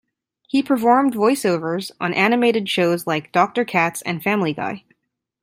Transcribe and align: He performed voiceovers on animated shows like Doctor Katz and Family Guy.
He 0.47 0.63
performed 0.63 1.13
voiceovers 1.13 1.91
on 1.99 2.11
animated 2.15 2.67
shows 2.67 3.05
like 3.05 3.31
Doctor 3.31 3.63
Katz 3.63 4.01
and 4.01 4.23
Family 4.23 4.51
Guy. 4.51 4.83